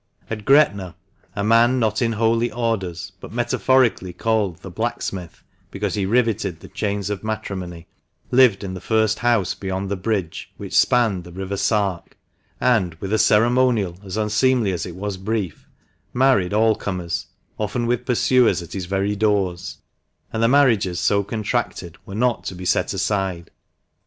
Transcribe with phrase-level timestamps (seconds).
[0.31, 0.95] At Gretna
[1.35, 6.67] a man not in holy orders, but metaphorically called "the blacksmith," because he riveted the
[6.69, 7.85] chains of matrimony,
[8.31, 12.17] lived in the first house beyond the bridge which spanned the river Sark,
[12.59, 15.69] and, with a ceremonial as unseemly as it was brief,
[16.15, 17.27] married all comers,
[17.59, 19.77] often with pursuers at his very doors;
[20.33, 23.51] and the marriages so contracted were not to be set aside.